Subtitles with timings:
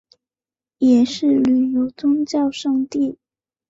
[0.79, 3.19] 也是旅游宗教胜地。